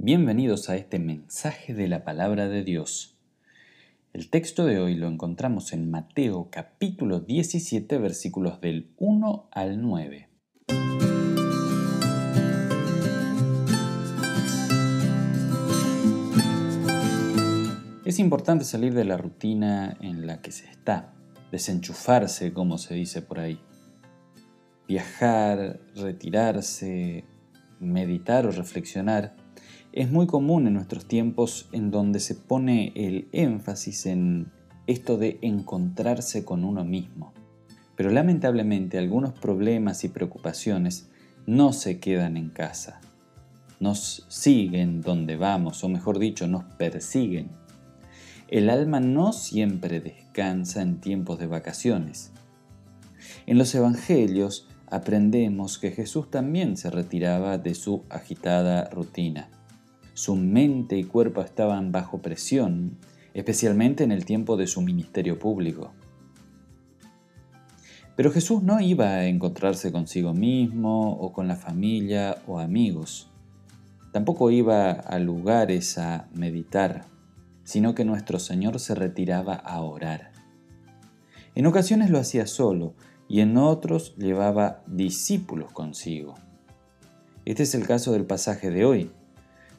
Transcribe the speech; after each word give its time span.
Bienvenidos 0.00 0.70
a 0.70 0.76
este 0.76 1.00
mensaje 1.00 1.74
de 1.74 1.88
la 1.88 2.04
palabra 2.04 2.48
de 2.48 2.62
Dios. 2.62 3.18
El 4.12 4.30
texto 4.30 4.64
de 4.64 4.78
hoy 4.78 4.94
lo 4.94 5.08
encontramos 5.08 5.72
en 5.72 5.90
Mateo 5.90 6.50
capítulo 6.52 7.18
17 7.18 7.98
versículos 7.98 8.60
del 8.60 8.92
1 8.98 9.48
al 9.50 9.82
9. 9.82 10.28
Es 18.04 18.20
importante 18.20 18.64
salir 18.64 18.94
de 18.94 19.04
la 19.04 19.16
rutina 19.16 19.98
en 20.00 20.28
la 20.28 20.40
que 20.40 20.52
se 20.52 20.70
está, 20.70 21.12
desenchufarse, 21.50 22.52
como 22.52 22.78
se 22.78 22.94
dice 22.94 23.20
por 23.20 23.40
ahí. 23.40 23.60
Viajar, 24.86 25.80
retirarse, 25.96 27.24
meditar 27.80 28.46
o 28.46 28.52
reflexionar 28.52 29.34
es 29.92 30.10
muy 30.10 30.26
común 30.26 30.66
en 30.66 30.74
nuestros 30.74 31.06
tiempos 31.06 31.68
en 31.72 31.90
donde 31.90 32.20
se 32.20 32.34
pone 32.34 32.92
el 32.94 33.28
énfasis 33.32 34.06
en 34.06 34.52
esto 34.86 35.16
de 35.16 35.38
encontrarse 35.42 36.44
con 36.44 36.64
uno 36.64 36.84
mismo. 36.84 37.32
Pero 37.96 38.10
lamentablemente 38.10 38.98
algunos 38.98 39.32
problemas 39.32 40.04
y 40.04 40.08
preocupaciones 40.08 41.10
no 41.46 41.72
se 41.72 41.98
quedan 41.98 42.36
en 42.36 42.50
casa. 42.50 43.00
Nos 43.80 44.26
siguen 44.28 45.00
donde 45.00 45.36
vamos, 45.36 45.82
o 45.82 45.88
mejor 45.88 46.18
dicho, 46.18 46.46
nos 46.46 46.64
persiguen. 46.64 47.50
El 48.48 48.70
alma 48.70 49.00
no 49.00 49.32
siempre 49.32 50.00
descansa 50.00 50.82
en 50.82 51.00
tiempos 51.00 51.38
de 51.38 51.46
vacaciones. 51.46 52.32
En 53.46 53.58
los 53.58 53.74
Evangelios 53.74 54.68
aprendemos 54.86 55.78
que 55.78 55.90
Jesús 55.90 56.30
también 56.30 56.76
se 56.76 56.90
retiraba 56.90 57.58
de 57.58 57.74
su 57.74 58.04
agitada 58.10 58.88
rutina. 58.90 59.50
Su 60.18 60.34
mente 60.34 60.98
y 60.98 61.04
cuerpo 61.04 61.42
estaban 61.42 61.92
bajo 61.92 62.18
presión, 62.18 62.98
especialmente 63.34 64.02
en 64.02 64.10
el 64.10 64.24
tiempo 64.24 64.56
de 64.56 64.66
su 64.66 64.82
ministerio 64.82 65.38
público. 65.38 65.92
Pero 68.16 68.32
Jesús 68.32 68.64
no 68.64 68.80
iba 68.80 69.10
a 69.10 69.26
encontrarse 69.26 69.92
consigo 69.92 70.34
mismo 70.34 71.12
o 71.12 71.32
con 71.32 71.46
la 71.46 71.54
familia 71.54 72.38
o 72.48 72.58
amigos. 72.58 73.30
Tampoco 74.12 74.50
iba 74.50 74.90
a 74.90 75.20
lugares 75.20 75.98
a 75.98 76.26
meditar, 76.34 77.04
sino 77.62 77.94
que 77.94 78.04
nuestro 78.04 78.40
Señor 78.40 78.80
se 78.80 78.96
retiraba 78.96 79.54
a 79.54 79.80
orar. 79.82 80.32
En 81.54 81.64
ocasiones 81.64 82.10
lo 82.10 82.18
hacía 82.18 82.48
solo 82.48 82.94
y 83.28 83.38
en 83.38 83.56
otros 83.56 84.16
llevaba 84.16 84.82
discípulos 84.88 85.70
consigo. 85.70 86.34
Este 87.44 87.62
es 87.62 87.76
el 87.76 87.86
caso 87.86 88.10
del 88.10 88.26
pasaje 88.26 88.70
de 88.70 88.84
hoy 88.84 89.12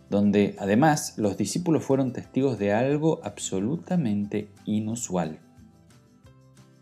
donde 0.09 0.55
además 0.59 1.13
los 1.17 1.37
discípulos 1.37 1.83
fueron 1.83 2.13
testigos 2.13 2.57
de 2.57 2.73
algo 2.73 3.19
absolutamente 3.23 4.49
inusual. 4.65 5.39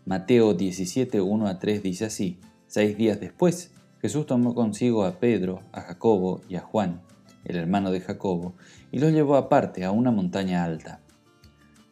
Mateo 0.06 0.54
17, 0.54 1.20
1 1.20 1.46
a 1.46 1.58
3 1.58 1.82
dice 1.82 2.06
así, 2.06 2.38
seis 2.66 2.96
días 2.96 3.20
después, 3.20 3.72
Jesús 4.00 4.26
tomó 4.26 4.54
consigo 4.54 5.04
a 5.04 5.18
Pedro, 5.20 5.60
a 5.72 5.82
Jacobo 5.82 6.40
y 6.48 6.56
a 6.56 6.60
Juan, 6.60 7.02
el 7.44 7.56
hermano 7.56 7.90
de 7.90 8.00
Jacobo, 8.00 8.54
y 8.90 9.00
los 9.00 9.12
llevó 9.12 9.36
aparte 9.36 9.84
a 9.84 9.90
una 9.90 10.10
montaña 10.10 10.64
alta. 10.64 11.00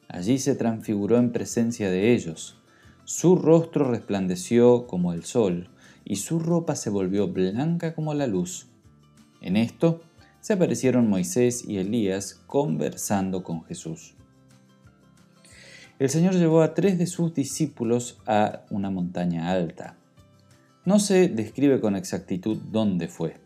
Allí 0.09 0.39
se 0.39 0.55
transfiguró 0.55 1.19
en 1.19 1.33
presencia 1.33 1.91
de 1.91 2.15
ellos. 2.15 2.59
Su 3.05 3.37
rostro 3.37 3.91
resplandeció 3.91 4.87
como 4.87 5.13
el 5.13 5.25
sol, 5.25 5.69
y 6.05 6.17
su 6.17 6.39
ropa 6.39 6.77
se 6.77 6.89
volvió 6.89 7.29
blanca 7.29 7.95
como 7.95 8.15
la 8.15 8.27
luz. 8.27 8.69
En 9.41 9.57
esto 9.57 10.01
se 10.47 10.53
aparecieron 10.53 11.11
Moisés 11.11 11.65
y 11.67 11.79
Elías 11.79 12.35
conversando 12.47 13.43
con 13.43 13.65
Jesús. 13.65 14.15
El 15.99 16.09
Señor 16.09 16.35
llevó 16.35 16.63
a 16.63 16.73
tres 16.73 16.99
de 16.99 17.09
sus 17.09 17.35
discípulos 17.35 18.21
a 18.29 18.61
una 18.71 18.89
montaña 18.89 19.51
alta. 19.51 19.97
No 20.85 21.01
se 21.01 21.27
describe 21.27 21.81
con 21.81 21.97
exactitud 21.97 22.59
dónde 22.71 23.09
fue. 23.09 23.39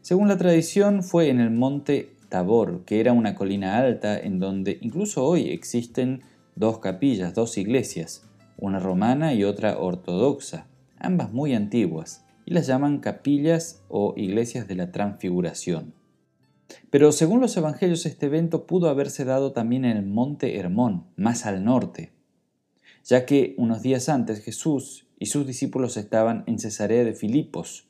Según 0.00 0.26
la 0.26 0.36
tradición, 0.36 1.04
fue 1.04 1.28
en 1.28 1.38
el 1.38 1.52
monte 1.52 2.16
Tabor, 2.28 2.84
que 2.84 2.98
era 2.98 3.12
una 3.12 3.36
colina 3.36 3.78
alta 3.78 4.18
en 4.18 4.40
donde 4.40 4.78
incluso 4.80 5.24
hoy 5.24 5.50
existen 5.50 6.22
dos 6.56 6.80
capillas, 6.80 7.32
dos 7.32 7.56
iglesias, 7.58 8.28
una 8.56 8.80
romana 8.80 9.34
y 9.34 9.44
otra 9.44 9.78
ortodoxa, 9.78 10.66
ambas 10.98 11.32
muy 11.32 11.54
antiguas, 11.54 12.24
y 12.44 12.54
las 12.54 12.66
llaman 12.66 12.98
capillas 12.98 13.84
o 13.88 14.14
iglesias 14.16 14.66
de 14.66 14.74
la 14.74 14.90
transfiguración. 14.90 15.94
Pero 16.90 17.12
según 17.12 17.40
los 17.40 17.56
evangelios 17.56 18.06
este 18.06 18.26
evento 18.26 18.66
pudo 18.66 18.88
haberse 18.88 19.24
dado 19.24 19.52
también 19.52 19.84
en 19.84 19.96
el 19.96 20.06
monte 20.06 20.58
Hermón, 20.58 21.04
más 21.16 21.46
al 21.46 21.64
norte, 21.64 22.12
ya 23.04 23.24
que 23.24 23.54
unos 23.56 23.82
días 23.82 24.08
antes 24.08 24.42
Jesús 24.42 25.06
y 25.18 25.26
sus 25.26 25.46
discípulos 25.46 25.96
estaban 25.96 26.44
en 26.46 26.58
Cesarea 26.58 27.04
de 27.04 27.14
Filipos, 27.14 27.88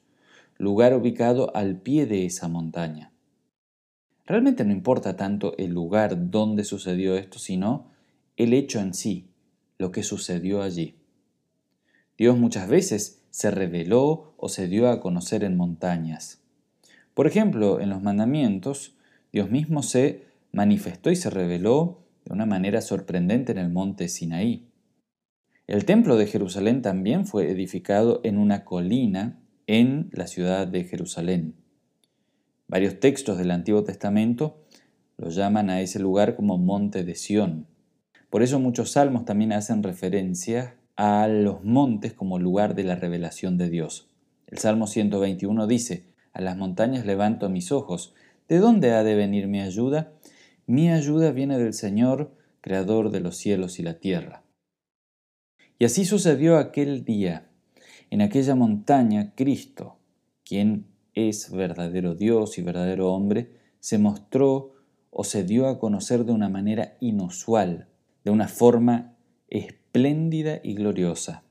lugar 0.57 0.95
ubicado 0.95 1.55
al 1.55 1.77
pie 1.77 2.07
de 2.07 2.27
esa 2.27 2.49
montaña. 2.49 3.13
Realmente 4.27 4.65
no 4.65 4.73
importa 4.73 5.17
tanto 5.17 5.57
el 5.57 5.71
lugar 5.71 6.31
donde 6.31 6.65
sucedió 6.65 7.17
esto, 7.17 7.39
sino 7.39 7.87
el 8.37 8.53
hecho 8.53 8.79
en 8.79 8.95
sí, 8.95 9.31
lo 9.79 9.91
que 9.91 10.03
sucedió 10.03 10.63
allí. 10.63 10.97
Dios 12.19 12.37
muchas 12.37 12.69
veces 12.69 13.23
se 13.31 13.51
reveló 13.51 14.35
o 14.37 14.49
se 14.49 14.69
dio 14.69 14.91
a 14.91 15.01
conocer 15.01 15.45
en 15.45 15.57
montañas. 15.57 16.43
Por 17.19 17.27
ejemplo, 17.27 17.81
en 17.81 17.91
los 17.91 18.01
mandamientos, 18.01 18.95
Dios 19.33 19.51
mismo 19.51 19.83
se 19.83 20.27
manifestó 20.53 21.11
y 21.11 21.17
se 21.17 21.31
reveló 21.31 22.05
de 22.25 22.33
una 22.33 22.47
manera 22.47 22.81
sorprendente 22.81 23.51
en 23.51 23.59
el 23.59 23.71
monte 23.71 24.07
Sinaí. 24.07 24.69
El 25.67 25.85
templo 25.85 26.17
de 26.17 26.29
Jerusalén 26.29 26.81
también 26.81 27.27
fue 27.27 27.51
edificado 27.51 28.21
en 28.23 28.39
una 28.39 28.65
colina 28.65 29.41
en 29.67 30.11
la 30.13 30.29
ciudad 30.29 30.69
de 30.69 30.85
Jerusalén. 30.85 31.57
Varios 32.69 33.01
textos 33.01 33.37
del 33.37 33.51
Antiguo 33.51 33.83
Testamento 33.83 34.63
lo 35.17 35.31
llaman 35.31 35.71
a 35.71 35.81
ese 35.81 35.99
lugar 35.99 36.37
como 36.37 36.57
monte 36.57 37.03
de 37.03 37.17
Sión. 37.17 37.67
Por 38.31 38.45
eso 38.45 38.61
muchos 38.61 38.93
salmos 38.93 39.25
también 39.25 39.53
hacen 39.53 39.83
referencia 39.83 40.77
a 40.95 41.27
los 41.27 41.65
montes 41.65 42.13
como 42.13 42.39
lugar 42.39 42.77
de 42.77 42.85
la 42.85 42.95
revelación 42.95 43.59
de 43.59 43.71
Dios. 43.71 44.09
El 44.47 44.59
Salmo 44.59 44.87
121 44.87 45.67
dice, 45.67 46.08
a 46.39 46.41
las 46.41 46.57
montañas 46.57 47.05
levanto 47.05 47.49
mis 47.49 47.73
ojos. 47.73 48.15
¿De 48.49 48.59
dónde 48.59 48.93
ha 48.93 49.03
de 49.03 49.17
venir 49.17 49.49
mi 49.49 49.61
ayuda? 49.61 50.13
Mi 50.67 50.89
ayuda 50.89 51.33
viene 51.33 51.59
del 51.59 51.75
Señor, 51.75 52.33
Creador 52.61 53.11
de 53.11 53.19
los 53.19 53.37
cielos 53.37 53.81
y 53.81 53.83
la 53.83 53.99
tierra. 53.99 54.45
Y 55.81 55.85
así 55.85 56.05
sucedió 56.05 56.57
aquel 56.57 57.05
día. 57.05 57.51
En 58.11 58.23
aquella 58.23 58.55
montaña, 58.55 59.33
Cristo, 59.35 59.99
quien 60.45 60.87
es 61.13 61.51
verdadero 61.51 62.15
Dios 62.15 62.57
y 62.57 62.63
verdadero 62.63 63.13
hombre, 63.13 63.51
se 63.81 63.99
mostró 63.99 64.75
o 65.11 65.25
se 65.25 65.43
dio 65.43 65.67
a 65.67 65.81
conocer 65.81 66.25
de 66.25 66.33
una 66.33 66.49
manera 66.49 66.97
inusual, 67.01 67.89
de 68.25 68.31
una 68.31 68.47
forma 68.47 69.17
espléndida 69.49 70.61
y 70.63 70.75
gloriosa. 70.75 71.43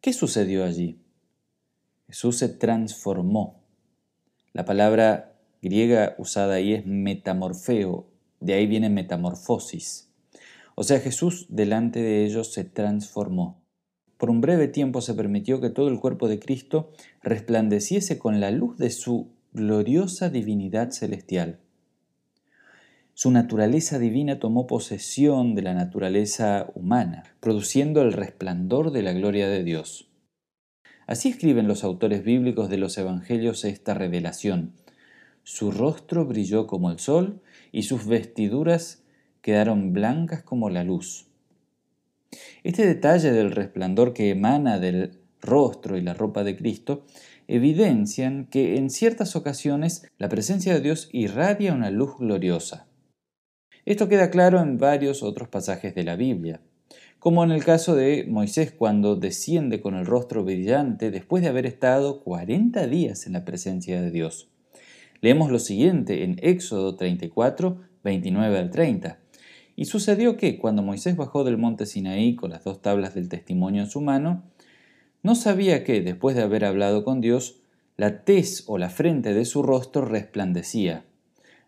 ¿Qué 0.00 0.12
sucedió 0.12 0.64
allí? 0.64 1.05
Jesús 2.08 2.38
se 2.38 2.48
transformó. 2.48 3.62
La 4.52 4.64
palabra 4.64 5.36
griega 5.60 6.14
usada 6.18 6.54
ahí 6.54 6.72
es 6.72 6.86
metamorfeo, 6.86 8.06
de 8.40 8.54
ahí 8.54 8.66
viene 8.66 8.90
metamorfosis. 8.90 10.12
O 10.76 10.84
sea, 10.84 11.00
Jesús 11.00 11.46
delante 11.48 12.00
de 12.00 12.24
ellos 12.24 12.52
se 12.52 12.64
transformó. 12.64 13.62
Por 14.18 14.30
un 14.30 14.40
breve 14.40 14.68
tiempo 14.68 15.00
se 15.00 15.14
permitió 15.14 15.60
que 15.60 15.70
todo 15.70 15.88
el 15.88 16.00
cuerpo 16.00 16.28
de 16.28 16.38
Cristo 16.38 16.92
resplandeciese 17.22 18.18
con 18.18 18.40
la 18.40 18.50
luz 18.50 18.78
de 18.78 18.90
su 18.90 19.32
gloriosa 19.52 20.30
divinidad 20.30 20.90
celestial. 20.90 21.58
Su 23.14 23.30
naturaleza 23.30 23.98
divina 23.98 24.38
tomó 24.38 24.66
posesión 24.66 25.54
de 25.54 25.62
la 25.62 25.72
naturaleza 25.72 26.70
humana, 26.74 27.24
produciendo 27.40 28.02
el 28.02 28.12
resplandor 28.12 28.92
de 28.92 29.02
la 29.02 29.12
gloria 29.12 29.48
de 29.48 29.64
Dios. 29.64 30.05
Así 31.06 31.28
escriben 31.28 31.68
los 31.68 31.84
autores 31.84 32.24
bíblicos 32.24 32.68
de 32.68 32.78
los 32.78 32.98
Evangelios 32.98 33.64
esta 33.64 33.94
revelación. 33.94 34.72
Su 35.44 35.70
rostro 35.70 36.26
brilló 36.26 36.66
como 36.66 36.90
el 36.90 36.98
sol 36.98 37.40
y 37.70 37.84
sus 37.84 38.06
vestiduras 38.06 39.04
quedaron 39.40 39.92
blancas 39.92 40.42
como 40.42 40.68
la 40.68 40.82
luz. 40.82 41.26
Este 42.64 42.84
detalle 42.84 43.30
del 43.30 43.52
resplandor 43.52 44.12
que 44.12 44.30
emana 44.30 44.80
del 44.80 45.20
rostro 45.40 45.96
y 45.96 46.00
la 46.00 46.14
ropa 46.14 46.42
de 46.42 46.56
Cristo 46.56 47.04
evidencian 47.46 48.46
que 48.46 48.76
en 48.76 48.90
ciertas 48.90 49.36
ocasiones 49.36 50.10
la 50.18 50.28
presencia 50.28 50.74
de 50.74 50.80
Dios 50.80 51.08
irradia 51.12 51.72
una 51.72 51.92
luz 51.92 52.18
gloriosa. 52.18 52.88
Esto 53.84 54.08
queda 54.08 54.30
claro 54.30 54.60
en 54.60 54.78
varios 54.78 55.22
otros 55.22 55.48
pasajes 55.48 55.94
de 55.94 56.02
la 56.02 56.16
Biblia 56.16 56.60
como 57.26 57.42
en 57.42 57.50
el 57.50 57.64
caso 57.64 57.96
de 57.96 58.24
Moisés 58.28 58.70
cuando 58.70 59.16
desciende 59.16 59.80
con 59.80 59.96
el 59.96 60.06
rostro 60.06 60.44
brillante 60.44 61.10
después 61.10 61.42
de 61.42 61.48
haber 61.48 61.66
estado 61.66 62.20
40 62.20 62.86
días 62.86 63.26
en 63.26 63.32
la 63.32 63.44
presencia 63.44 64.00
de 64.00 64.12
Dios. 64.12 64.48
Leemos 65.22 65.50
lo 65.50 65.58
siguiente 65.58 66.22
en 66.22 66.38
Éxodo 66.40 66.94
34, 66.94 67.80
29 68.04 68.58
al 68.60 68.70
30. 68.70 69.18
Y 69.74 69.86
sucedió 69.86 70.36
que, 70.36 70.56
cuando 70.56 70.84
Moisés 70.84 71.16
bajó 71.16 71.42
del 71.42 71.58
monte 71.58 71.84
Sinaí 71.84 72.36
con 72.36 72.50
las 72.50 72.62
dos 72.62 72.80
tablas 72.80 73.16
del 73.16 73.28
testimonio 73.28 73.82
en 73.82 73.90
su 73.90 74.00
mano, 74.00 74.44
no 75.24 75.34
sabía 75.34 75.82
que, 75.82 76.02
después 76.02 76.36
de 76.36 76.42
haber 76.42 76.64
hablado 76.64 77.02
con 77.02 77.20
Dios, 77.20 77.56
la 77.96 78.22
tez 78.22 78.62
o 78.68 78.78
la 78.78 78.88
frente 78.88 79.34
de 79.34 79.46
su 79.46 79.64
rostro 79.64 80.04
resplandecía. 80.04 81.04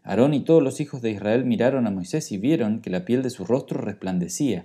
Aarón 0.04 0.34
y 0.34 0.44
todos 0.44 0.62
los 0.62 0.80
hijos 0.80 1.02
de 1.02 1.10
Israel 1.10 1.44
miraron 1.44 1.88
a 1.88 1.90
Moisés 1.90 2.30
y 2.30 2.38
vieron 2.38 2.80
que 2.80 2.90
la 2.90 3.04
piel 3.04 3.24
de 3.24 3.30
su 3.30 3.44
rostro 3.44 3.80
resplandecía, 3.80 4.64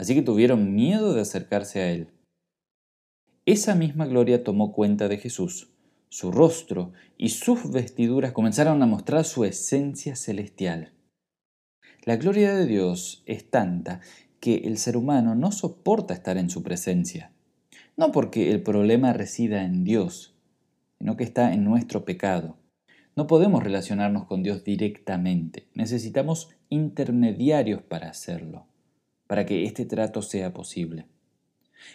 así 0.00 0.14
que 0.14 0.22
tuvieron 0.22 0.74
miedo 0.74 1.12
de 1.12 1.20
acercarse 1.20 1.80
a 1.82 1.90
él. 1.90 2.08
Esa 3.44 3.74
misma 3.74 4.06
gloria 4.06 4.42
tomó 4.42 4.72
cuenta 4.72 5.08
de 5.08 5.18
Jesús. 5.18 5.74
Su 6.08 6.32
rostro 6.32 6.92
y 7.18 7.28
sus 7.28 7.70
vestiduras 7.70 8.32
comenzaron 8.32 8.82
a 8.82 8.86
mostrar 8.86 9.26
su 9.26 9.44
esencia 9.44 10.16
celestial. 10.16 10.94
La 12.04 12.16
gloria 12.16 12.54
de 12.54 12.64
Dios 12.64 13.22
es 13.26 13.50
tanta 13.50 14.00
que 14.40 14.62
el 14.64 14.78
ser 14.78 14.96
humano 14.96 15.34
no 15.34 15.52
soporta 15.52 16.14
estar 16.14 16.38
en 16.38 16.48
su 16.48 16.62
presencia. 16.62 17.32
No 17.98 18.10
porque 18.10 18.52
el 18.52 18.62
problema 18.62 19.12
resida 19.12 19.64
en 19.64 19.84
Dios, 19.84 20.34
sino 20.98 21.18
que 21.18 21.24
está 21.24 21.52
en 21.52 21.62
nuestro 21.62 22.06
pecado. 22.06 22.56
No 23.16 23.26
podemos 23.26 23.62
relacionarnos 23.62 24.24
con 24.24 24.42
Dios 24.42 24.64
directamente, 24.64 25.68
necesitamos 25.74 26.48
intermediarios 26.70 27.82
para 27.82 28.08
hacerlo, 28.08 28.69
para 29.30 29.46
que 29.46 29.62
este 29.62 29.84
trato 29.84 30.22
sea 30.22 30.52
posible. 30.52 31.06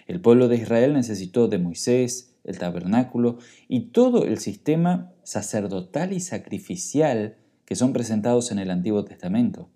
El 0.08 0.22
pueblo 0.22 0.48
de 0.48 0.56
Israel 0.56 0.94
necesitó 0.94 1.50
de 1.50 1.58
Moisés, 1.58 2.34
el 2.46 2.58
tabernáculo 2.58 3.40
y 3.68 3.88
todo 3.88 4.24
el 4.24 4.38
sistema 4.38 5.12
sacerdotal 5.24 6.14
y 6.14 6.22
sacrificial 6.22 7.36
que 7.66 7.76
son 7.76 7.92
presentados 7.92 8.54
en 8.54 8.60
el 8.60 8.72
Antiguo 8.72 9.04
Testamento. 9.04 9.68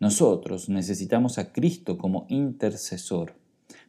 Nosotros 0.00 0.70
necesitamos 0.70 1.36
a 1.36 1.52
Cristo 1.52 1.98
como 1.98 2.24
intercesor 2.30 3.34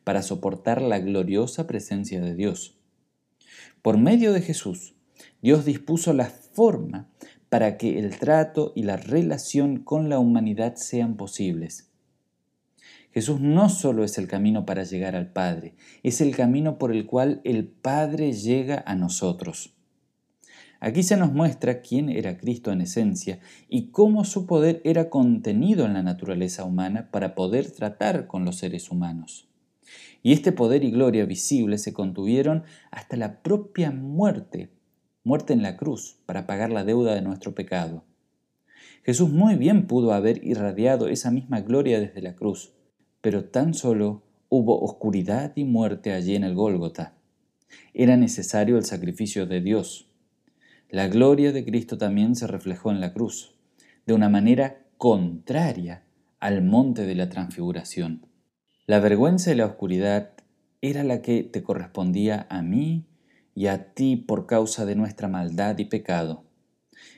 para 0.04 0.22
soportar 0.22 0.82
la 0.82 1.00
gloriosa 1.00 1.66
presencia 1.68 2.20
de 2.20 2.36
Dios. 2.36 2.76
Por 3.82 3.98
medio 3.98 4.34
de 4.34 4.42
Jesús, 4.42 4.94
Dios 5.42 5.64
dispuso 5.64 6.12
la 6.12 6.26
forma 6.26 7.08
para 7.48 7.78
que 7.78 7.98
el 7.98 8.20
trato 8.20 8.74
y 8.76 8.84
la 8.84 8.98
relación 8.98 9.78
con 9.78 10.10
la 10.10 10.20
humanidad 10.20 10.76
sean 10.76 11.16
posibles. 11.16 11.93
Jesús 13.14 13.40
no 13.40 13.70
solo 13.70 14.04
es 14.04 14.18
el 14.18 14.28
camino 14.28 14.66
para 14.66 14.84
llegar 14.84 15.16
al 15.16 15.32
Padre, 15.32 15.76
es 16.02 16.20
el 16.20 16.36
camino 16.36 16.80
por 16.80 16.92
el 16.92 17.06
cual 17.06 17.42
el 17.44 17.68
Padre 17.68 18.34
llega 18.34 18.84
a 18.88 18.96
nosotros. 18.96 19.76
Aquí 20.80 21.04
se 21.04 21.16
nos 21.16 21.32
muestra 21.32 21.82
quién 21.82 22.10
era 22.10 22.38
Cristo 22.38 22.72
en 22.72 22.82
esencia 22.82 23.40
y 23.70 23.92
cómo 23.92 24.26
su 24.26 24.48
poder 24.48 24.82
era 24.84 25.10
contenido 25.10 25.86
en 25.86 25.94
la 25.94 26.02
naturaleza 26.02 26.66
humana 26.66 27.10
para 27.12 27.36
poder 27.36 27.72
tratar 27.72 28.28
con 28.28 28.46
los 28.46 28.58
seres 28.58 28.90
humanos. 28.90 29.48
Y 30.24 30.34
este 30.34 30.52
poder 30.52 30.84
y 30.84 30.92
gloria 30.92 31.26
visible 31.26 31.78
se 31.78 31.94
contuvieron 31.94 32.64
hasta 32.92 33.16
la 33.16 33.44
propia 33.44 33.92
muerte, 33.92 34.72
muerte 35.24 35.54
en 35.54 35.62
la 35.62 35.78
cruz, 35.78 36.18
para 36.26 36.48
pagar 36.48 36.72
la 36.72 36.84
deuda 36.84 37.14
de 37.14 37.22
nuestro 37.22 37.54
pecado. 37.54 38.04
Jesús 39.04 39.30
muy 39.30 39.56
bien 39.56 39.86
pudo 39.86 40.14
haber 40.14 40.44
irradiado 40.44 41.08
esa 41.10 41.30
misma 41.30 41.62
gloria 41.62 42.00
desde 42.00 42.22
la 42.22 42.36
cruz, 42.36 42.74
pero 43.24 43.46
tan 43.46 43.74
solo 43.74 44.22
hubo 44.50 44.84
oscuridad 44.84 45.54
y 45.56 45.64
muerte 45.64 46.12
allí 46.12 46.36
en 46.36 46.44
el 46.44 46.56
Gólgota. 46.56 47.16
Era 47.96 48.18
necesario 48.18 48.78
el 48.78 48.84
sacrificio 48.84 49.46
de 49.46 49.62
Dios, 49.62 50.14
la 50.94 51.08
gloria 51.08 51.52
de 51.52 51.66
Cristo 51.66 51.98
también 51.98 52.36
se 52.36 52.46
reflejó 52.46 52.92
en 52.92 53.02
la 53.02 53.14
cruz, 53.14 53.56
de 54.06 54.14
una 54.14 54.30
manera 54.30 54.86
contraria 55.00 56.04
al 56.40 56.62
monte 56.62 57.08
de 57.08 57.16
la 57.16 57.30
transfiguración. 57.30 58.28
La 58.86 59.00
vergüenza 59.00 59.52
y 59.52 59.56
la 59.56 59.66
oscuridad 59.66 60.34
era 60.82 61.04
la 61.04 61.24
que 61.24 61.42
te 61.42 61.64
correspondía 61.64 62.46
a 62.48 62.62
mí 62.62 63.08
y 63.56 63.66
a 63.66 63.96
ti 63.96 64.18
por 64.18 64.46
causa 64.46 64.86
de 64.86 64.94
nuestra 64.94 65.28
maldad 65.28 65.80
y 65.80 65.86
pecado. 65.86 66.44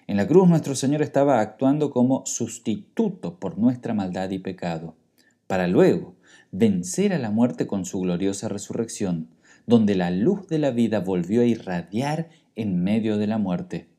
En 0.07 0.15
la 0.15 0.25
cruz 0.25 0.47
nuestro 0.47 0.73
Señor 0.73 1.01
estaba 1.01 1.41
actuando 1.41 1.91
como 1.91 2.25
sustituto 2.25 3.41
por 3.41 3.57
nuestra 3.57 3.93
maldad 3.93 4.29
y 4.29 4.39
pecado, 4.39 4.95
para 5.47 5.67
luego 5.67 6.15
vencer 6.51 7.13
a 7.13 7.19
la 7.19 7.31
muerte 7.31 7.67
con 7.67 7.85
su 7.85 7.99
gloriosa 7.99 8.49
resurrección, 8.49 9.29
donde 9.67 9.95
la 9.95 10.11
luz 10.11 10.47
de 10.47 10.59
la 10.59 10.71
vida 10.71 10.99
volvió 10.99 11.41
a 11.41 11.45
irradiar 11.45 12.29
en 12.55 12.83
medio 12.83 13.17
de 13.17 13.27
la 13.27 13.37
muerte. 13.37 13.89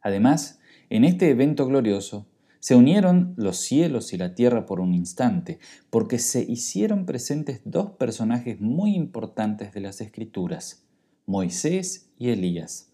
Además, 0.00 0.60
en 0.90 1.04
este 1.04 1.30
evento 1.30 1.66
glorioso, 1.66 2.26
se 2.60 2.76
unieron 2.76 3.34
los 3.36 3.56
cielos 3.56 4.12
y 4.12 4.18
la 4.18 4.34
tierra 4.34 4.66
por 4.66 4.78
un 4.78 4.94
instante, 4.94 5.58
porque 5.90 6.18
se 6.18 6.42
hicieron 6.42 7.06
presentes 7.06 7.60
dos 7.64 7.90
personajes 7.92 8.60
muy 8.60 8.94
importantes 8.94 9.72
de 9.72 9.80
las 9.80 10.00
Escrituras, 10.00 10.84
Moisés 11.26 12.10
y 12.18 12.30
Elías. 12.30 12.92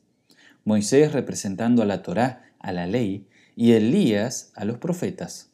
Moisés 0.64 1.12
representando 1.12 1.82
a 1.82 1.87
la 1.87 2.02
Torá, 2.02 2.44
a 2.58 2.72
la 2.72 2.87
ley, 2.87 3.28
y 3.56 3.72
Elías 3.72 4.52
a 4.54 4.64
los 4.64 4.78
profetas. 4.78 5.47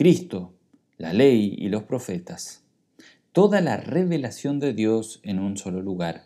Cristo, 0.00 0.54
la 0.96 1.12
ley 1.12 1.54
y 1.58 1.68
los 1.68 1.82
profetas. 1.82 2.64
Toda 3.32 3.60
la 3.60 3.76
revelación 3.76 4.58
de 4.58 4.72
Dios 4.72 5.20
en 5.24 5.38
un 5.38 5.58
solo 5.58 5.82
lugar. 5.82 6.24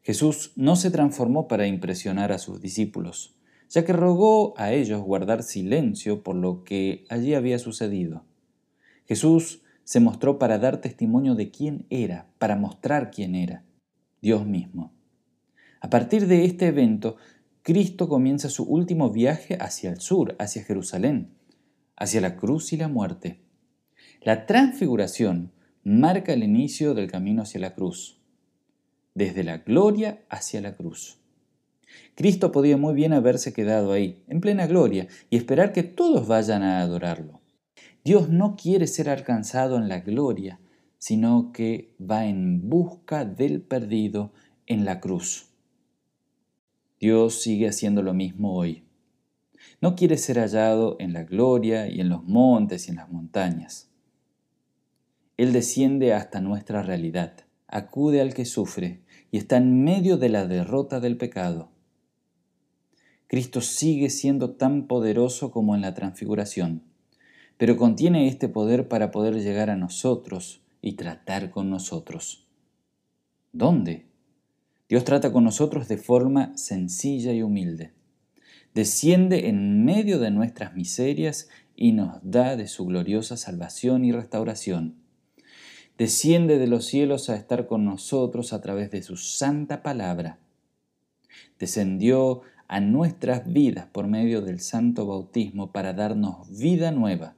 Jesús 0.00 0.50
no 0.56 0.74
se 0.74 0.90
transformó 0.90 1.46
para 1.46 1.68
impresionar 1.68 2.32
a 2.32 2.38
sus 2.38 2.60
discípulos, 2.60 3.36
ya 3.68 3.84
que 3.84 3.92
rogó 3.92 4.54
a 4.56 4.72
ellos 4.72 5.02
guardar 5.02 5.44
silencio 5.44 6.24
por 6.24 6.34
lo 6.34 6.64
que 6.64 7.04
allí 7.08 7.32
había 7.32 7.60
sucedido. 7.60 8.24
Jesús 9.06 9.62
se 9.84 10.00
mostró 10.00 10.40
para 10.40 10.58
dar 10.58 10.80
testimonio 10.80 11.36
de 11.36 11.52
quién 11.52 11.86
era, 11.90 12.26
para 12.40 12.56
mostrar 12.56 13.12
quién 13.12 13.36
era, 13.36 13.62
Dios 14.20 14.44
mismo. 14.44 14.92
A 15.80 15.90
partir 15.90 16.26
de 16.26 16.44
este 16.44 16.66
evento, 16.66 17.18
Cristo 17.62 18.08
comienza 18.08 18.48
su 18.48 18.64
último 18.64 19.10
viaje 19.10 19.56
hacia 19.60 19.90
el 19.90 20.00
sur, 20.00 20.34
hacia 20.40 20.64
Jerusalén, 20.64 21.36
hacia 22.02 22.20
la 22.20 22.36
cruz 22.36 22.72
y 22.72 22.76
la 22.76 22.88
muerte. 22.88 23.40
La 24.22 24.46
transfiguración 24.46 25.52
marca 25.84 26.32
el 26.32 26.42
inicio 26.42 26.94
del 26.94 27.10
camino 27.10 27.42
hacia 27.42 27.60
la 27.60 27.74
cruz 27.74 28.22
desde 29.14 29.44
la 29.44 29.58
gloria 29.58 30.24
hacia 30.28 30.60
la 30.60 30.76
cruz. 30.76 31.18
Cristo 32.14 32.52
podía 32.52 32.76
muy 32.76 32.94
bien 32.94 33.12
haberse 33.12 33.52
quedado 33.52 33.92
ahí, 33.92 34.22
en 34.28 34.40
plena 34.40 34.66
gloria, 34.66 35.08
y 35.28 35.36
esperar 35.36 35.72
que 35.72 35.82
todos 35.82 36.26
vayan 36.26 36.62
a 36.62 36.80
adorarlo. 36.80 37.40
Dios 38.04 38.30
no 38.30 38.56
quiere 38.56 38.86
ser 38.86 39.10
alcanzado 39.10 39.76
en 39.76 39.88
la 39.88 40.00
gloria, 40.00 40.58
sino 40.98 41.52
que 41.52 41.94
va 42.00 42.26
en 42.26 42.68
busca 42.68 43.24
del 43.24 43.60
perdido 43.60 44.32
en 44.66 44.84
la 44.84 45.00
cruz. 45.00 45.48
Dios 46.98 47.42
sigue 47.42 47.68
haciendo 47.68 48.02
lo 48.02 48.14
mismo 48.14 48.54
hoy. 48.54 48.84
No 49.82 49.94
quiere 49.94 50.16
ser 50.16 50.38
hallado 50.38 50.96
en 50.98 51.12
la 51.12 51.24
gloria 51.24 51.88
y 51.88 52.00
en 52.00 52.08
los 52.08 52.24
montes 52.24 52.86
y 52.86 52.90
en 52.92 52.96
las 52.96 53.10
montañas. 53.10 53.90
Él 55.36 55.52
desciende 55.52 56.14
hasta 56.14 56.40
nuestra 56.40 56.82
realidad 56.82 57.44
acude 57.72 58.20
al 58.20 58.34
que 58.34 58.44
sufre 58.44 59.00
y 59.30 59.38
está 59.38 59.56
en 59.56 59.82
medio 59.82 60.18
de 60.18 60.28
la 60.28 60.46
derrota 60.46 61.00
del 61.00 61.16
pecado. 61.16 61.70
Cristo 63.26 63.62
sigue 63.62 64.10
siendo 64.10 64.50
tan 64.56 64.86
poderoso 64.86 65.50
como 65.50 65.74
en 65.74 65.80
la 65.80 65.94
transfiguración, 65.94 66.82
pero 67.56 67.78
contiene 67.78 68.28
este 68.28 68.50
poder 68.50 68.88
para 68.88 69.10
poder 69.10 69.36
llegar 69.36 69.70
a 69.70 69.76
nosotros 69.76 70.60
y 70.82 70.92
tratar 70.92 71.50
con 71.50 71.70
nosotros. 71.70 72.46
¿Dónde? 73.52 74.06
Dios 74.86 75.04
trata 75.04 75.32
con 75.32 75.44
nosotros 75.44 75.88
de 75.88 75.96
forma 75.96 76.54
sencilla 76.58 77.32
y 77.32 77.42
humilde. 77.42 77.94
Desciende 78.74 79.48
en 79.48 79.84
medio 79.84 80.18
de 80.18 80.30
nuestras 80.30 80.74
miserias 80.74 81.48
y 81.76 81.92
nos 81.92 82.18
da 82.22 82.56
de 82.56 82.68
su 82.68 82.86
gloriosa 82.86 83.36
salvación 83.36 84.04
y 84.04 84.12
restauración 84.12 85.02
desciende 86.02 86.58
de 86.58 86.66
los 86.66 86.86
cielos 86.86 87.28
a 87.30 87.36
estar 87.36 87.66
con 87.66 87.84
nosotros 87.84 88.52
a 88.52 88.60
través 88.60 88.90
de 88.90 89.02
su 89.02 89.16
santa 89.16 89.84
palabra. 89.84 90.38
Descendió 91.58 92.42
a 92.66 92.80
nuestras 92.80 93.52
vidas 93.52 93.86
por 93.86 94.06
medio 94.06 94.40
del 94.40 94.58
santo 94.58 95.06
bautismo 95.06 95.70
para 95.70 95.92
darnos 95.92 96.58
vida 96.58 96.90
nueva. 96.90 97.36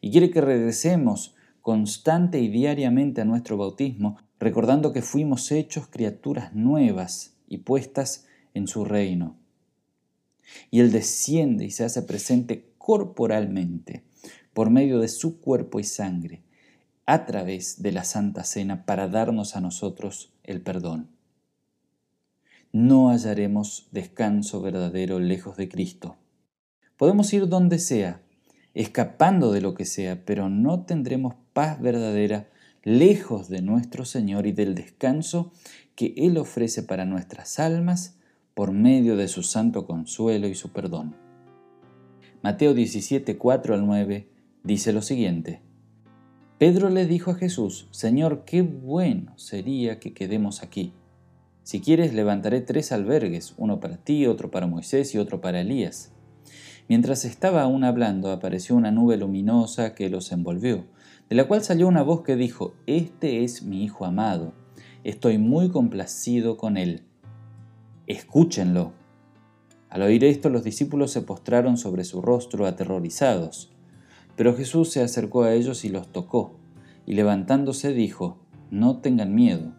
Y 0.00 0.10
quiere 0.10 0.30
que 0.30 0.40
regresemos 0.40 1.34
constante 1.60 2.40
y 2.40 2.48
diariamente 2.48 3.20
a 3.20 3.24
nuestro 3.24 3.56
bautismo, 3.56 4.18
recordando 4.38 4.92
que 4.92 5.00
fuimos 5.02 5.50
hechos 5.52 5.86
criaturas 5.86 6.52
nuevas 6.52 7.36
y 7.48 7.58
puestas 7.58 8.26
en 8.52 8.66
su 8.66 8.84
reino. 8.84 9.41
Y 10.70 10.80
Él 10.80 10.92
desciende 10.92 11.64
y 11.64 11.70
se 11.70 11.84
hace 11.84 12.02
presente 12.02 12.72
corporalmente 12.78 14.02
por 14.52 14.70
medio 14.70 15.00
de 15.00 15.08
su 15.08 15.40
cuerpo 15.40 15.80
y 15.80 15.84
sangre 15.84 16.42
a 17.06 17.26
través 17.26 17.82
de 17.82 17.92
la 17.92 18.04
Santa 18.04 18.44
Cena 18.44 18.84
para 18.84 19.08
darnos 19.08 19.56
a 19.56 19.60
nosotros 19.60 20.32
el 20.44 20.62
perdón. 20.62 21.08
no 22.72 23.10
hallaremos 23.10 23.88
descanso 23.90 24.62
verdadero 24.62 25.18
lejos 25.18 25.58
de 25.58 25.68
Cristo. 25.68 26.16
Podemos 26.96 27.30
ir 27.34 27.48
donde 27.48 27.78
sea, 27.78 28.22
escapando 28.72 29.52
de 29.52 29.60
lo 29.60 29.74
que 29.74 29.84
sea, 29.84 30.24
pero 30.24 30.48
no 30.48 30.84
tendremos 30.84 31.34
paz 31.52 31.80
verdadera 31.80 32.48
lejos 32.82 33.48
de 33.48 33.60
nuestro 33.60 34.04
Señor 34.06 34.46
y 34.46 34.52
del 34.52 34.74
descanso 34.74 35.52
que 35.94 36.14
Él 36.16 36.38
ofrece 36.38 36.82
para 36.82 37.04
nuestras 37.04 37.58
almas 37.58 38.16
por 38.54 38.72
medio 38.72 39.16
de 39.16 39.28
su 39.28 39.42
santo 39.42 39.86
consuelo 39.86 40.46
y 40.46 40.54
su 40.54 40.70
perdón. 40.70 41.16
Mateo 42.42 42.74
17, 42.74 43.38
4 43.38 43.74
al 43.74 43.86
9 43.86 44.28
dice 44.64 44.92
lo 44.92 45.02
siguiente. 45.02 45.62
Pedro 46.58 46.90
le 46.90 47.06
dijo 47.06 47.30
a 47.30 47.34
Jesús, 47.34 47.88
Señor, 47.90 48.44
qué 48.44 48.62
bueno 48.62 49.36
sería 49.36 49.98
que 49.98 50.12
quedemos 50.12 50.62
aquí. 50.62 50.92
Si 51.64 51.80
quieres, 51.80 52.14
levantaré 52.14 52.60
tres 52.60 52.92
albergues, 52.92 53.54
uno 53.56 53.80
para 53.80 53.96
ti, 53.96 54.26
otro 54.26 54.50
para 54.50 54.66
Moisés 54.66 55.14
y 55.14 55.18
otro 55.18 55.40
para 55.40 55.60
Elías. 55.60 56.12
Mientras 56.88 57.24
estaba 57.24 57.62
aún 57.62 57.84
hablando, 57.84 58.30
apareció 58.30 58.76
una 58.76 58.90
nube 58.90 59.16
luminosa 59.16 59.94
que 59.94 60.10
los 60.10 60.32
envolvió, 60.32 60.84
de 61.28 61.36
la 61.36 61.46
cual 61.46 61.62
salió 61.62 61.88
una 61.88 62.02
voz 62.02 62.22
que 62.22 62.36
dijo, 62.36 62.74
Este 62.86 63.44
es 63.44 63.62
mi 63.62 63.84
Hijo 63.84 64.04
amado, 64.04 64.52
estoy 65.04 65.38
muy 65.38 65.70
complacido 65.70 66.56
con 66.56 66.76
él. 66.76 67.04
Escúchenlo. 68.12 68.92
Al 69.88 70.02
oír 70.02 70.22
esto, 70.24 70.50
los 70.50 70.62
discípulos 70.62 71.10
se 71.10 71.22
postraron 71.22 71.78
sobre 71.78 72.04
su 72.04 72.20
rostro 72.20 72.66
aterrorizados. 72.66 73.72
Pero 74.36 74.54
Jesús 74.54 74.90
se 74.90 75.02
acercó 75.02 75.44
a 75.44 75.54
ellos 75.54 75.86
y 75.86 75.88
los 75.88 76.12
tocó, 76.12 76.58
y 77.06 77.14
levantándose 77.14 77.94
dijo, 77.94 78.36
No 78.70 78.98
tengan 78.98 79.34
miedo. 79.34 79.72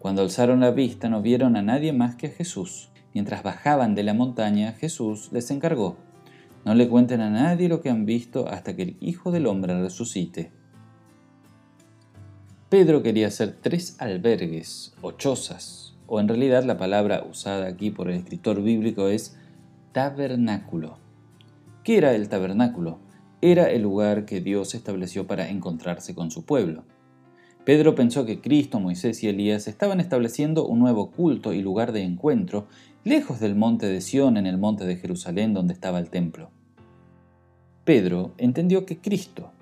Cuando 0.00 0.22
alzaron 0.22 0.58
la 0.58 0.72
vista 0.72 1.08
no 1.08 1.22
vieron 1.22 1.54
a 1.54 1.62
nadie 1.62 1.92
más 1.92 2.16
que 2.16 2.26
a 2.26 2.30
Jesús. 2.30 2.90
Mientras 3.14 3.44
bajaban 3.44 3.94
de 3.94 4.02
la 4.02 4.14
montaña, 4.14 4.72
Jesús 4.72 5.28
les 5.30 5.48
encargó, 5.52 5.98
No 6.64 6.74
le 6.74 6.88
cuenten 6.88 7.20
a 7.20 7.30
nadie 7.30 7.68
lo 7.68 7.80
que 7.80 7.90
han 7.90 8.06
visto 8.06 8.48
hasta 8.48 8.74
que 8.74 8.82
el 8.82 8.96
Hijo 8.98 9.30
del 9.30 9.46
Hombre 9.46 9.80
resucite. 9.80 10.50
Pedro 12.68 13.04
quería 13.04 13.28
hacer 13.28 13.56
tres 13.62 13.94
albergues 14.00 14.94
o 15.00 15.12
chozas, 15.12 15.91
o 16.14 16.20
en 16.20 16.28
realidad 16.28 16.62
la 16.64 16.76
palabra 16.76 17.24
usada 17.26 17.66
aquí 17.66 17.90
por 17.90 18.10
el 18.10 18.18
escritor 18.18 18.62
bíblico 18.62 19.08
es 19.08 19.34
tabernáculo. 19.92 20.98
¿Qué 21.84 21.96
era 21.96 22.14
el 22.14 22.28
tabernáculo? 22.28 22.98
Era 23.40 23.70
el 23.70 23.80
lugar 23.80 24.26
que 24.26 24.42
Dios 24.42 24.74
estableció 24.74 25.26
para 25.26 25.48
encontrarse 25.48 26.14
con 26.14 26.30
su 26.30 26.44
pueblo. 26.44 26.84
Pedro 27.64 27.94
pensó 27.94 28.26
que 28.26 28.42
Cristo, 28.42 28.78
Moisés 28.78 29.22
y 29.22 29.28
Elías 29.28 29.66
estaban 29.68 30.00
estableciendo 30.00 30.66
un 30.66 30.80
nuevo 30.80 31.12
culto 31.12 31.54
y 31.54 31.62
lugar 31.62 31.92
de 31.92 32.02
encuentro 32.02 32.66
lejos 33.04 33.40
del 33.40 33.54
monte 33.54 33.86
de 33.86 34.02
Sión 34.02 34.36
en 34.36 34.44
el 34.44 34.58
monte 34.58 34.84
de 34.84 34.96
Jerusalén 34.96 35.54
donde 35.54 35.72
estaba 35.72 35.98
el 35.98 36.10
templo. 36.10 36.50
Pedro 37.86 38.34
entendió 38.36 38.84
que 38.84 38.98
Cristo, 38.98 39.52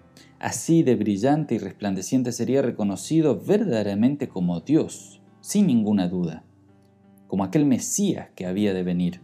Así 0.41 0.83
de 0.83 0.97
brillante 0.97 1.55
y 1.55 1.59
resplandeciente 1.59 2.33
sería 2.33 2.63
reconocido 2.63 3.39
verdaderamente 3.39 4.29
como 4.29 4.61
Dios, 4.61 5.20
sin 5.51 5.67
ninguna 5.67 6.07
duda, 6.07 6.45
como 7.27 7.43
aquel 7.43 7.67
Mesías 7.67 8.29
que 8.37 8.47
había 8.47 8.73
de 8.73 8.85
venir. 8.85 9.21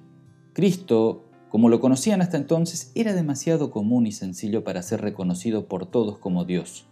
Cristo, 0.54 1.24
como 1.50 1.68
lo 1.68 1.78
conocían 1.78 2.20
hasta 2.20 2.36
entonces, 2.36 2.90
era 2.96 3.14
demasiado 3.14 3.70
común 3.70 4.08
y 4.08 4.10
sencillo 4.10 4.64
para 4.64 4.82
ser 4.82 5.02
reconocido 5.02 5.68
por 5.68 5.86
todos 5.86 6.18
como 6.18 6.44
Dios. 6.44 6.88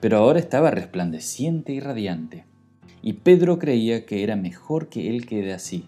Pero 0.00 0.16
ahora 0.16 0.40
estaba 0.40 0.72
resplandeciente 0.72 1.72
y 1.72 1.78
radiante, 1.78 2.46
y 3.00 3.12
Pedro 3.12 3.60
creía 3.60 4.04
que 4.06 4.24
era 4.24 4.34
mejor 4.34 4.88
que 4.88 5.08
él 5.08 5.24
quede 5.24 5.52
así, 5.52 5.86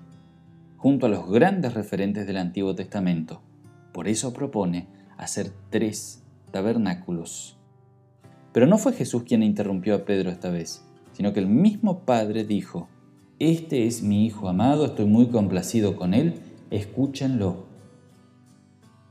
junto 0.77 1.07
a 1.07 1.09
los 1.09 1.29
grandes 1.29 1.75
referentes 1.75 2.25
del 2.29 2.37
Antiguo 2.37 2.77
Testamento. 2.77 3.43
Por 3.93 4.07
eso 4.07 4.33
propone 4.33 4.87
hacer 5.19 5.51
tres 5.71 6.23
tabernáculos. 6.53 7.59
Pero 8.53 8.69
no 8.69 8.79
fue 8.79 8.93
Jesús 8.93 9.25
quien 9.25 9.43
interrumpió 9.43 9.97
a 9.97 10.05
Pedro 10.05 10.31
esta 10.31 10.51
vez, 10.51 10.85
sino 11.21 11.35
que 11.35 11.41
el 11.41 11.49
mismo 11.49 12.07
Padre 12.07 12.45
dijo, 12.45 12.89
Este 13.39 13.87
es 13.87 14.03
mi 14.03 14.25
Hijo 14.25 14.49
amado, 14.49 14.87
estoy 14.87 15.05
muy 15.05 15.27
complacido 15.27 15.95
con 15.95 16.15
él, 16.15 16.37
escúchenlo. 16.71 17.67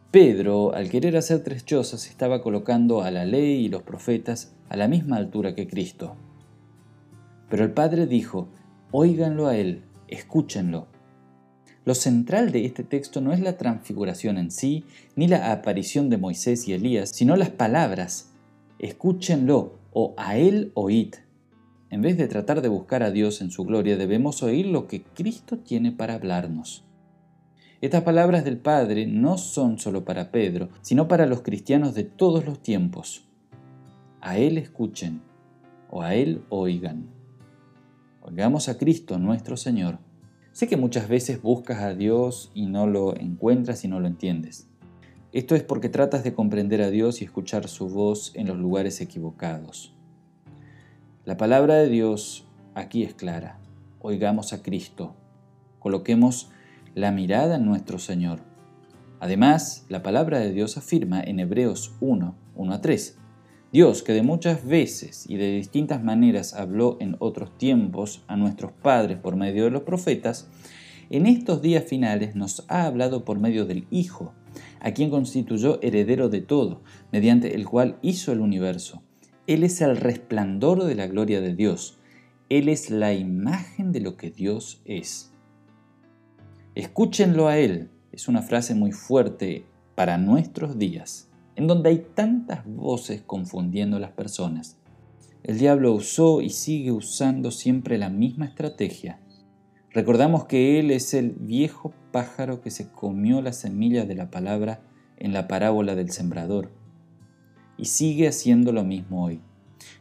Pedro, 0.09 0.73
al 0.73 0.89
querer 0.89 1.15
hacer 1.17 1.43
tres 1.43 1.65
chozas, 1.65 2.07
estaba 2.07 2.41
colocando 2.41 3.03
a 3.03 3.11
la 3.11 3.25
ley 3.25 3.63
y 3.63 3.69
los 3.69 3.83
profetas 3.83 4.55
a 4.69 4.75
la 4.75 4.87
misma 4.87 5.17
altura 5.17 5.53
que 5.53 5.67
Cristo. 5.67 6.15
Pero 7.47 7.63
el 7.63 7.73
Padre 7.73 8.07
dijo, 8.07 8.47
Óiganlo 8.89 9.45
a 9.45 9.55
él, 9.55 9.83
escúchenlo. 10.07 10.87
Lo 11.85 11.93
central 11.93 12.51
de 12.51 12.65
este 12.65 12.83
texto 12.83 13.21
no 13.21 13.33
es 13.33 13.39
la 13.39 13.55
transfiguración 13.55 14.39
en 14.39 14.49
sí, 14.49 14.83
ni 15.15 15.27
la 15.27 15.51
aparición 15.51 16.09
de 16.09 16.17
Moisés 16.17 16.67
y 16.67 16.73
Elías, 16.73 17.11
sino 17.11 17.35
las 17.35 17.51
palabras. 17.51 18.31
Escúchenlo 18.79 19.73
o 19.93 20.15
a 20.17 20.37
él 20.37 20.71
oíd. 20.73 21.13
En 21.89 22.01
vez 22.01 22.17
de 22.17 22.27
tratar 22.27 22.61
de 22.61 22.69
buscar 22.69 23.03
a 23.03 23.11
Dios 23.11 23.41
en 23.41 23.51
su 23.51 23.65
gloria, 23.65 23.97
debemos 23.97 24.43
oír 24.43 24.67
lo 24.67 24.87
que 24.87 25.03
Cristo 25.03 25.57
tiene 25.57 25.91
para 25.91 26.15
hablarnos. 26.15 26.85
Estas 27.81 28.03
palabras 28.03 28.43
del 28.43 28.57
Padre 28.57 29.07
no 29.07 29.37
son 29.37 29.79
solo 29.79 30.05
para 30.05 30.31
Pedro, 30.31 30.69
sino 30.81 31.07
para 31.07 31.25
los 31.25 31.41
cristianos 31.41 31.95
de 31.95 32.03
todos 32.03 32.45
los 32.45 32.61
tiempos. 32.61 33.25
A 34.21 34.37
Él 34.37 34.57
escuchen 34.57 35.21
o 35.89 36.01
a 36.01 36.15
Él 36.15 36.43
oigan. 36.49 37.09
Oigamos 38.21 38.69
a 38.69 38.77
Cristo 38.77 39.17
nuestro 39.17 39.57
Señor 39.57 39.99
Sé 40.59 40.67
que 40.67 40.77
muchas 40.77 41.07
veces 41.07 41.41
buscas 41.41 41.79
a 41.79 41.93
Dios 41.93 42.51
y 42.53 42.65
no 42.65 42.85
lo 42.85 43.15
encuentras 43.15 43.85
y 43.85 43.87
no 43.87 43.99
lo 43.99 44.07
entiendes. 44.07 44.67
Esto 45.31 45.55
es 45.55 45.63
porque 45.63 45.87
tratas 45.87 46.23
de 46.23 46.33
comprender 46.33 46.81
a 46.81 46.89
Dios 46.89 47.21
y 47.21 47.23
escuchar 47.23 47.69
su 47.69 47.87
voz 47.87 48.33
en 48.35 48.47
los 48.47 48.57
lugares 48.57 48.99
equivocados. 48.99 49.95
La 51.25 51.35
palabra 51.35 51.75
de 51.75 51.89
Dios 51.89 52.47
aquí 52.75 53.03
es 53.03 53.13
clara. 53.13 53.59
Oigamos 54.01 54.53
a 54.53 54.63
Cristo. 54.63 55.15
Coloquemos 55.79 56.49
la 56.95 57.11
mirada 57.11 57.57
en 57.57 57.65
nuestro 57.65 57.99
Señor. 57.99 58.39
Además, 59.19 59.85
la 59.89 60.01
palabra 60.01 60.39
de 60.39 60.53
Dios 60.53 60.77
afirma 60.77 61.21
en 61.21 61.41
Hebreos 61.41 61.93
1, 61.99 62.35
1 62.55 62.73
a 62.73 62.81
3, 62.81 63.17
Dios, 63.73 64.01
que 64.01 64.13
de 64.13 64.23
muchas 64.23 64.65
veces 64.65 65.25
y 65.29 65.35
de 65.35 65.51
distintas 65.51 66.01
maneras 66.01 66.53
habló 66.53 66.95
en 67.01 67.17
otros 67.19 67.55
tiempos 67.57 68.23
a 68.27 68.37
nuestros 68.37 68.71
padres 68.71 69.17
por 69.17 69.35
medio 69.35 69.65
de 69.65 69.71
los 69.71 69.83
profetas, 69.83 70.47
en 71.09 71.25
estos 71.25 71.61
días 71.61 71.83
finales 71.83 72.33
nos 72.35 72.63
ha 72.69 72.85
hablado 72.85 73.25
por 73.25 73.39
medio 73.39 73.65
del 73.65 73.87
Hijo, 73.91 74.33
a 74.79 74.91
quien 74.91 75.09
constituyó 75.09 75.81
heredero 75.81 76.29
de 76.29 76.39
todo, 76.39 76.81
mediante 77.11 77.55
el 77.55 77.67
cual 77.67 77.99
hizo 78.01 78.31
el 78.31 78.39
universo. 78.39 79.03
Él 79.49 79.63
es 79.63 79.81
el 79.81 79.97
resplandor 79.97 80.83
de 80.83 80.93
la 80.93 81.07
gloria 81.07 81.41
de 81.41 81.55
Dios. 81.55 81.97
Él 82.49 82.69
es 82.69 82.91
la 82.91 83.15
imagen 83.15 83.91
de 83.91 83.99
lo 83.99 84.15
que 84.15 84.29
Dios 84.29 84.79
es. 84.85 85.33
Escúchenlo 86.75 87.47
a 87.47 87.57
Él. 87.57 87.89
Es 88.11 88.27
una 88.27 88.43
frase 88.43 88.75
muy 88.75 88.91
fuerte 88.91 89.65
para 89.95 90.19
nuestros 90.19 90.77
días 90.77 91.31
en 91.55 91.65
donde 91.65 91.89
hay 91.89 92.05
tantas 92.13 92.63
voces 92.63 93.23
confundiendo 93.23 93.97
a 93.97 93.99
las 93.99 94.11
personas. 94.11 94.77
El 95.41 95.57
diablo 95.57 95.93
usó 95.93 96.41
y 96.41 96.51
sigue 96.51 96.91
usando 96.91 97.49
siempre 97.49 97.97
la 97.97 98.09
misma 98.09 98.45
estrategia. 98.45 99.19
Recordamos 99.89 100.45
que 100.45 100.79
él 100.79 100.91
es 100.91 101.15
el 101.15 101.31
viejo 101.31 101.91
pájaro 102.11 102.61
que 102.61 102.69
se 102.69 102.91
comió 102.91 103.41
la 103.41 103.53
semilla 103.53 104.05
de 104.05 104.13
la 104.13 104.29
palabra 104.29 104.83
en 105.17 105.33
la 105.33 105.47
parábola 105.47 105.95
del 105.95 106.11
sembrador. 106.11 106.78
Y 107.79 107.85
sigue 107.85 108.27
haciendo 108.27 108.73
lo 108.73 108.83
mismo 108.83 109.23
hoy. 109.23 109.39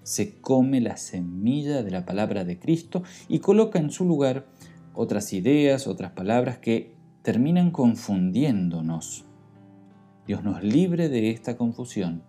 Se 0.02 0.40
come 0.40 0.80
la 0.80 0.96
semilla 0.96 1.84
de 1.84 1.92
la 1.92 2.04
palabra 2.04 2.44
de 2.44 2.58
Cristo 2.58 3.04
y 3.28 3.38
coloca 3.38 3.78
en 3.78 3.92
su 3.92 4.04
lugar 4.04 4.46
otras 4.94 5.32
ideas, 5.32 5.86
otras 5.86 6.10
palabras 6.10 6.58
que 6.58 6.92
terminan 7.22 7.70
confundiéndonos. 7.70 9.24
Dios 10.26 10.42
nos 10.42 10.64
libre 10.64 11.08
de 11.08 11.30
esta 11.30 11.56
confusión 11.56 12.24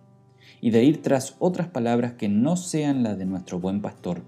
y 0.60 0.70
de 0.70 0.84
ir 0.84 1.02
tras 1.02 1.34
otras 1.40 1.66
palabras 1.66 2.12
que 2.12 2.28
no 2.28 2.56
sean 2.56 3.02
las 3.02 3.18
de 3.18 3.26
nuestro 3.26 3.58
buen 3.58 3.82
pastor. 3.82 4.22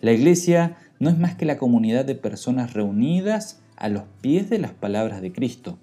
La 0.00 0.12
iglesia 0.12 0.78
no 1.00 1.10
es 1.10 1.18
más 1.18 1.34
que 1.34 1.44
la 1.44 1.58
comunidad 1.58 2.06
de 2.06 2.14
personas 2.14 2.72
reunidas 2.72 3.62
a 3.76 3.90
los 3.90 4.04
pies 4.22 4.48
de 4.48 4.58
las 4.58 4.72
palabras 4.72 5.20
de 5.20 5.32
Cristo. 5.32 5.78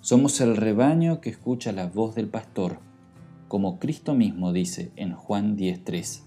Somos 0.00 0.40
el 0.40 0.56
rebaño 0.56 1.20
que 1.20 1.30
escucha 1.30 1.72
la 1.72 1.86
voz 1.86 2.14
del 2.14 2.28
pastor, 2.28 2.78
como 3.48 3.78
Cristo 3.78 4.14
mismo 4.14 4.52
dice 4.52 4.92
en 4.96 5.14
Juan 5.14 5.56
10.3. 5.56 6.22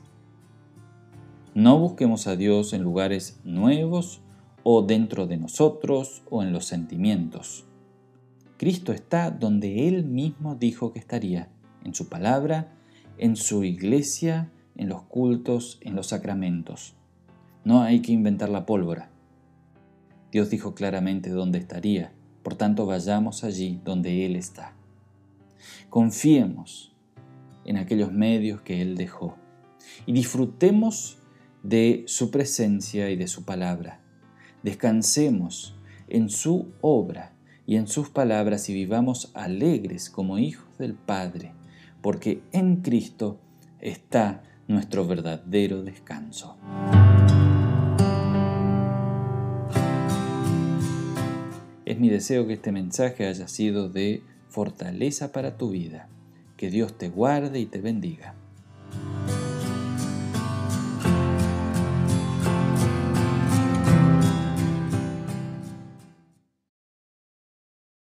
No 1.54 1.80
busquemos 1.80 2.28
a 2.28 2.36
Dios 2.36 2.74
en 2.74 2.84
lugares 2.84 3.40
nuevos 3.44 4.22
o 4.64 4.84
dentro 4.84 5.28
de 5.28 5.38
nosotros 5.38 6.24
o 6.30 6.44
en 6.44 6.54
los 6.54 6.66
sentimientos. 6.66 7.66
Cristo 8.58 8.92
está 8.92 9.32
donde 9.32 9.88
Él 9.88 10.04
mismo 10.04 10.56
dijo 10.56 10.92
que 10.92 11.00
estaría, 11.00 11.50
en 11.84 11.94
su 11.94 12.10
palabra, 12.10 12.74
en 13.18 13.36
su 13.36 13.64
iglesia, 13.64 14.52
en 14.76 14.90
los 14.90 15.04
cultos, 15.04 15.80
en 15.82 15.96
los 15.96 16.08
sacramentos. 16.08 16.96
No 17.64 17.82
hay 17.82 18.02
que 18.02 18.12
inventar 18.12 18.50
la 18.50 18.66
pólvora. 18.66 19.10
Dios 20.32 20.50
dijo 20.50 20.76
claramente 20.76 21.30
dónde 21.30 21.60
estaría, 21.60 22.12
por 22.44 22.56
tanto 22.56 22.86
vayamos 22.86 23.44
allí 23.44 23.82
donde 23.84 24.26
Él 24.26 24.36
está. 24.36 24.74
Confiemos 25.90 26.96
en 27.68 27.78
aquellos 27.78 28.12
medios 28.12 28.62
que 28.62 28.82
Él 28.82 28.98
dejó 28.98 29.38
y 30.06 30.14
disfrutemos 30.14 31.20
de 31.64 32.04
su 32.08 32.32
presencia 32.32 33.10
y 33.10 33.16
de 33.16 33.28
su 33.28 33.46
palabra. 33.46 34.02
Descansemos 34.64 35.76
en 36.08 36.30
su 36.30 36.72
obra 36.82 37.34
y 37.66 37.76
en 37.76 37.88
sus 37.88 38.10
palabras 38.10 38.70
y 38.70 38.74
vivamos 38.74 39.32
alegres 39.34 40.10
como 40.10 40.40
hijos 40.40 40.78
del 40.78 40.94
Padre, 40.96 41.54
porque 42.02 42.42
en 42.54 42.78
Cristo 42.78 43.40
está 43.80 44.44
nuestro 44.68 45.06
verdadero 45.06 45.84
descanso. 45.84 46.58
Es 51.86 52.00
mi 52.00 52.10
deseo 52.10 52.48
que 52.48 52.54
este 52.54 52.72
mensaje 52.72 53.28
haya 53.28 53.48
sido 53.48 53.90
de 53.90 54.22
fortaleza 54.50 55.32
para 55.32 55.58
tu 55.58 55.72
vida. 55.72 56.10
Que 56.58 56.70
Dios 56.72 56.98
te 56.98 57.10
guarde 57.10 57.60
y 57.60 57.68
te 57.68 57.80
bendiga. 57.80 58.36